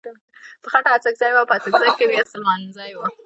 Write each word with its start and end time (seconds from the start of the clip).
په 0.61 0.67
خټه 0.71 0.89
اڅکزی 0.93 1.31
و 1.33 1.37
او 1.39 1.49
په 1.49 1.53
اڅګزو 1.57 1.89
کې 1.97 2.05
بيا 2.11 2.23
سليمانزی 2.31 2.91
و. 2.97 3.01